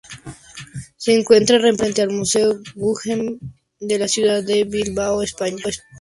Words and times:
Se 0.97 1.13
encuentra 1.13 1.57
emplazada 1.57 1.77
frente 1.77 2.01
al 2.01 2.09
Museo 2.09 2.59
Guggenheim 2.73 3.37
de 3.79 3.99
la 3.99 4.07
ciudad 4.07 4.43
de 4.43 4.63
Bilbao, 4.63 5.21
España. 5.21 5.63